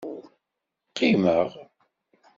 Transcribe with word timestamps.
Qimeɣ. 0.97 1.49